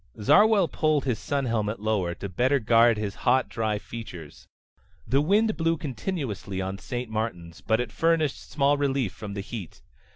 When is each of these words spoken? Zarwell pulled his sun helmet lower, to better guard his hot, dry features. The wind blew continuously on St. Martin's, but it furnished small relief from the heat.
Zarwell 0.19 0.67
pulled 0.67 1.05
his 1.05 1.19
sun 1.19 1.45
helmet 1.45 1.79
lower, 1.79 2.15
to 2.15 2.27
better 2.27 2.57
guard 2.57 2.97
his 2.97 3.13
hot, 3.21 3.47
dry 3.49 3.77
features. 3.77 4.47
The 5.05 5.21
wind 5.21 5.55
blew 5.55 5.77
continuously 5.77 6.59
on 6.59 6.79
St. 6.79 7.07
Martin's, 7.07 7.61
but 7.61 7.79
it 7.79 7.91
furnished 7.91 8.49
small 8.49 8.77
relief 8.79 9.13
from 9.13 9.35
the 9.35 9.41
heat. 9.41 9.83